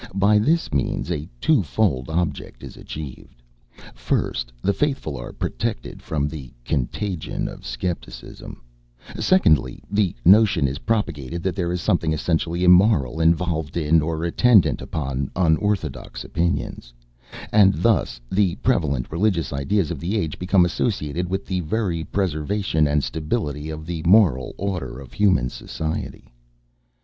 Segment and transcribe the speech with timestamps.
[0.15, 3.43] By this means a twofold object is achieved;
[3.93, 8.63] first, the faithful are protected from the contagion of scepticism;
[9.19, 14.81] secondly, the notion is propagated that there is something essentially immoral involved in, or attendant
[14.81, 16.91] upon, unorthodox opinions;
[17.51, 22.87] and thus the prevalent religious ideas of the age become associated with the very preservation
[22.87, 26.33] and stability of the moral order of human society.